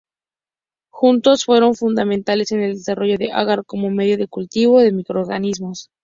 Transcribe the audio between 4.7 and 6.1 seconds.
de microorganismos.